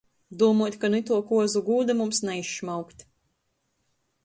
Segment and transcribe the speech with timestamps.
[0.43, 3.09] Dūmuot, ka nu ituo kuozu gūda mums naizšmaukt.